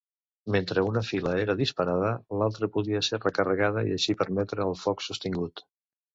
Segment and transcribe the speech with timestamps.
[0.53, 2.09] Mentre una fila era disparada,
[2.39, 5.65] l'altra podria ser recarregada, i així permetre el foc sostingut.